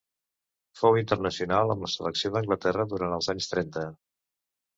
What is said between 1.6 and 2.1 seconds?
amb la